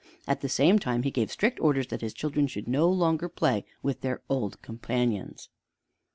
At 0.27 0.41
the 0.41 0.49
same 0.49 0.79
time 0.79 1.03
he 1.03 1.11
gave 1.11 1.31
strict 1.31 1.59
orders 1.59 1.85
that 1.89 2.01
his 2.01 2.15
children 2.15 2.47
should 2.47 2.67
no 2.67 2.89
longer 2.89 3.29
play 3.29 3.65
with 3.83 4.01
their 4.01 4.23
old 4.31 4.59
companions. 4.63 5.49